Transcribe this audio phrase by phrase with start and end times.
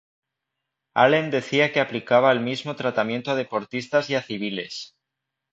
[0.95, 4.95] Allen decía que aplicaba el mismo tratamiento a deportistas y a "civiles".